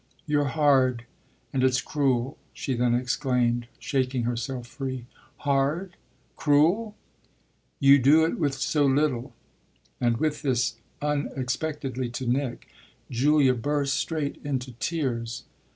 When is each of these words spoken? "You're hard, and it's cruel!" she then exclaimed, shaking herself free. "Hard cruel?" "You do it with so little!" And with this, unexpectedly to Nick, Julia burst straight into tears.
"You're 0.25 0.45
hard, 0.45 1.05
and 1.53 1.63
it's 1.63 1.79
cruel!" 1.79 2.39
she 2.53 2.73
then 2.73 2.95
exclaimed, 2.95 3.67
shaking 3.77 4.23
herself 4.23 4.65
free. 4.65 5.05
"Hard 5.37 5.95
cruel?" 6.35 6.95
"You 7.79 7.99
do 7.99 8.25
it 8.25 8.39
with 8.39 8.55
so 8.55 8.83
little!" 8.87 9.35
And 9.99 10.17
with 10.17 10.41
this, 10.41 10.77
unexpectedly 11.03 12.09
to 12.13 12.25
Nick, 12.25 12.67
Julia 13.11 13.53
burst 13.53 13.93
straight 13.93 14.41
into 14.43 14.71
tears. 14.79 15.43